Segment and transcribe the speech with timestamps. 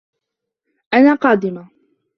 [0.93, 1.67] أنا قادمة.